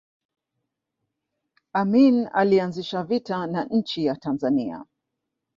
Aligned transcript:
amin 1.73 2.27
alianzisha 2.33 3.03
vita 3.03 3.47
na 3.47 3.63
nchi 3.65 4.05
ya 4.05 4.15
tanzania 4.15 4.85